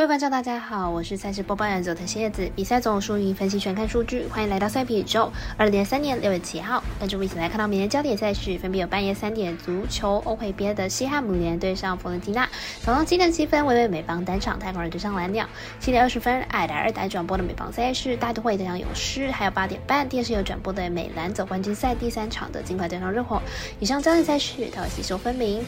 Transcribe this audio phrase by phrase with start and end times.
[0.00, 2.50] 各位观众，大家好，我是赛事播报员佐藤蝎子。
[2.56, 5.30] 比赛总有输赢分析全看数据，欢迎来到赛皮宇宙。
[5.58, 12.48] 二零二三年六月七号，跟着我一起来看到明天焦点赛事，分别有半夜三点足球欧会杯的西汉姆联对上佛伦蒂娜，
[12.80, 15.46] 早上七点七分微微美邦单场太空人对上蓝鸟，
[15.78, 23.42] 七点二十分爱达二台转播的美邦赛事大都会对上勇士，还有八点半电视有转播的美兰走冠军赛第三场的金块对上热火。
[23.78, 25.62] 以上焦点赛事它会吸收分明。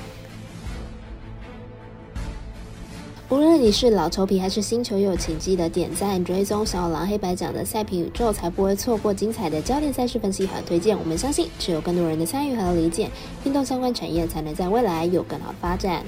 [3.29, 10.99] 无论你是老球皮还是新球友，请记得点赞、追踪小狼黑白奖的赛评宇宙，才不会错过精彩的焦点赛事分析和推荐。
[10.99, 13.09] 我们相信，只有更多人的参与和理解，
[13.45, 16.05] 运动相关产业才能在未来有更好的发展。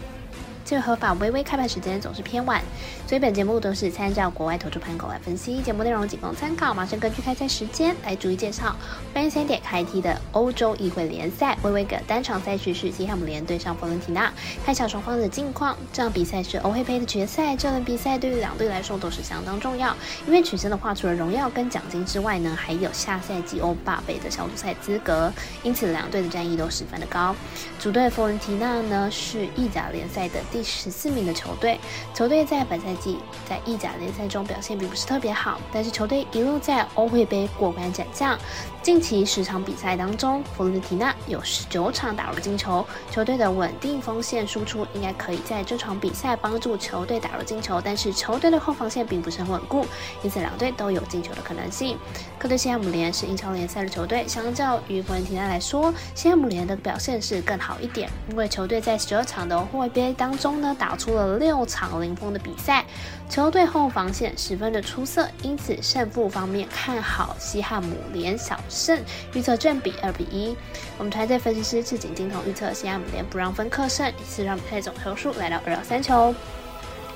[0.64, 2.62] 这个合法微微开盘时间总是偏晚，
[3.06, 6.72] 所以本节目都是参照国外投注盘口来分析，节目内容仅供参考。
[6.72, 8.74] 马上根据开赛时间来逐一介绍。
[9.12, 14.32] 半夜三点开踢的欧洲议会联赛，微微个单场赛事是西汉姆联对上佛伦提纳。
[14.64, 19.94] 看小双方的近况，这场比赛是欧会杯的决赛，这轮比赛对于两队来说都是相当重要，
[20.26, 25.30] 因为取胜的话，除了荣耀跟奖金之外呢，还有下赛季欧霸杯的小组赛资格，
[25.62, 27.36] 因此两队的战役都十分的高。
[27.78, 30.40] 主队佛伦提纳呢是意甲联赛的。
[30.54, 31.80] 第十四名的球队，
[32.14, 38.38] 球队在本赛季在意甲联赛中表现并不是特别好，但是球队一路在欧会杯过关斩将。
[38.80, 47.80] 近期十场比赛当中，弗伦提纳有十九场打入进球，球队的稳定锋线输出应该可以在这场比赛帮助球队打入进球。
[47.84, 49.84] 但是球队的后防线并不是很稳固，
[50.22, 51.98] 因此两队都有进球的可能性。
[52.38, 60.43] 客队西汉姆联是英超联赛的球队，相较于弗伦提纳来说，西汉姆联的表现是更好一点，因为球队在十二场的欧会杯当中。
[60.44, 62.84] 中呢打出了六场零封的比赛，
[63.30, 69.00] 球队后防线十分的出色，因此胜负方面看好西汉姆联小胜，
[69.32, 70.54] 预测正比二比一。
[70.98, 76.34] 我们团队分析师赤井金童预测西汉姆联不让分客胜，以此让比赛总球数来到二到三球。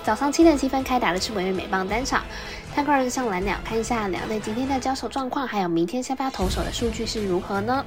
[0.02, 2.24] 早上七点七分开打的是维美棒单场。
[2.74, 7.84] 太空人向蓝鸟看一下两队今天的交手状况，还有明天先发投手的数据是如何呢？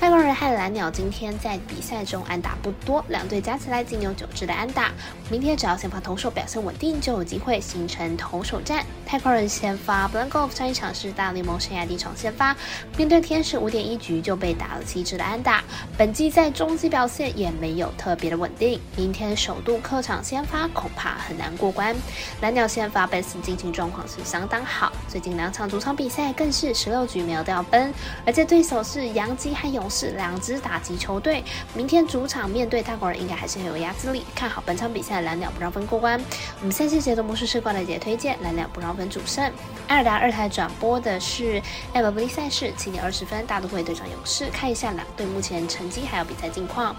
[0.00, 4.90] 太空人和蓝鸟今天在比赛中安打不多，两队加起来仅有九支的安打。
[5.30, 8.82] 明天只要先发投手表现稳定，就有机会形成投手战。
[9.04, 12.56] 太空人先发 Blanco 上一场是大联盟生涯第一场先发，
[12.96, 15.62] 面对天使五点一局就被打了七支的安打。
[15.98, 21.94] 本季在中继表现也没有特别的稳定，明天首度客场先发恐怕很难过关。
[22.40, 24.14] 蓝鸟先发本次近情状况是。
[24.24, 27.92] 相当好，最近两场主场比赛更是十六局没有掉分，
[28.24, 31.42] 而且对手是洋基和勇是两支打击球队。
[31.74, 34.24] 明天主场面对泰国人，应该还是很有压制力。
[34.34, 36.20] 看好本场比赛蓝鸟不让分过关。
[36.60, 39.52] 我们赛事节奏模式是挂来姐推荐蓝鸟不让分主胜。
[39.88, 41.60] 艾尔达二台转播的是
[41.92, 44.48] MLB 赛事，七点二十分大都会对上勇士。
[44.50, 46.94] 看一下两队目前成绩还有比赛近况。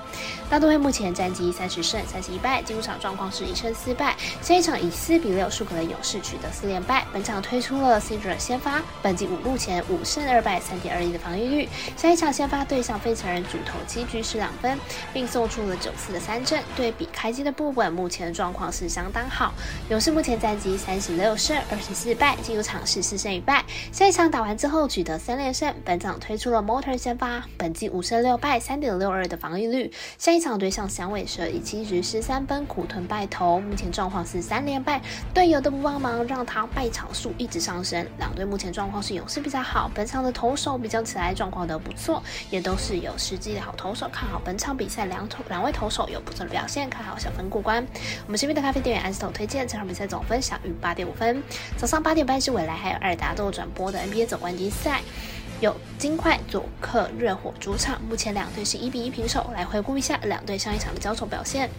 [0.49, 4.15] 大都会目前战绩三十胜三十一败，进入场状况是一胜四败。
[4.41, 7.05] 下一场以四比六输给了勇士，取得四连败。
[7.13, 11.69] 本场推出了 C 者先发，本季五目前五胜二败三点二一的防御率。
[11.95, 14.77] 下一场先发对上费城人，主投七局失两分，
[15.11, 16.61] 并送出了九次的三振。
[16.75, 19.53] 对比开机的部分，目前的状况是相当好。
[19.89, 23.65] 勇士目前战绩三十六胜二十四败，进入场是四胜一败。
[23.91, 25.73] 下一场打完之后取得三连胜。
[25.83, 29.91] 本场推出了 Motor 先发，本季五胜六败三点六二的防御率。
[30.19, 35.01] 下一场对上响尾蛇，以七局失三分苦吞败投，目前状况是三连败。
[35.33, 36.91] 队友都不帮忙，让他败。
[36.91, 47.85] 场数一直上升，两队目前状况是勇士比较好，本场的投手比较起来状况都不错，也都都是有实际的好投手，看好本场比赛两投两位投手有不错的表现，看好小分过关。
[48.25, 51.43] 我们身边的咖啡店员安斯头推荐这场比赛总分小于八点五分。
[51.75, 55.01] 早上八点半是未来还有尔达都转播的 NBA 总冠军赛，
[55.59, 59.51] 有金块左克热火主场，目前两队是一比一平手。
[59.53, 61.69] 来回顾一下两队上一场的交手表现。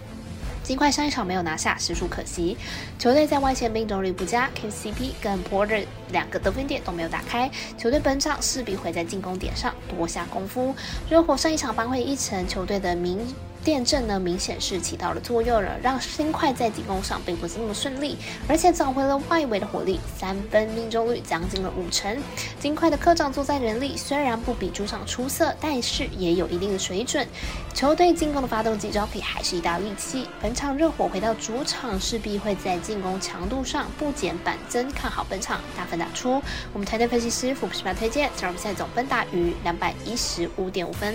[0.62, 2.56] 尽管上一场没有拿下，实属可惜。
[2.98, 10.74] 球队在外线命中率不佳，KCP 跟 Porter 两个得分点都没有打开，球队本场势必会在进攻点上多下功夫。
[11.10, 13.18] 热火上一场扳回一城，球队的名。
[13.64, 18.16] 电阵呢，明显是起到了作用了，让新快在进攻上并不是那么顺利，
[18.48, 22.20] 而且找回了外围的火力，三分命中率将近了五成。
[22.58, 27.26] 金块的客场作战能力虽然不比主场出色，但是也有一定的水准。
[27.72, 30.26] 球队进攻的发动机招 y 还是一大利器。
[30.40, 36.42] 本场热火回到主场，势必会在进攻强度上不减反增，看好本场大分打出。
[36.72, 41.14] 我们团队分析师福布斯推荐，这场比赛总分大于两百一十五点五分。